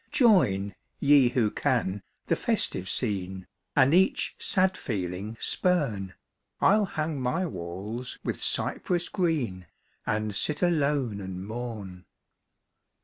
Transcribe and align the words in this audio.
Join, 0.11 0.73
ye 0.99 1.29
who 1.29 1.51
can, 1.51 2.01
the 2.25 2.35
festive 2.35 2.89
scene, 2.89 3.45
And 3.75 3.93
each 3.93 4.35
sad 4.39 4.75
feeling 4.75 5.37
spurn; 5.39 6.15
I'll 6.59 6.85
hang 6.85 7.21
my 7.21 7.45
walls 7.45 8.17
with 8.23 8.41
cypress 8.43 9.09
green, 9.09 9.67
And 10.07 10.33
sit 10.33 10.63
alone 10.63 11.21
and 11.21 11.45
mourn. 11.45 12.05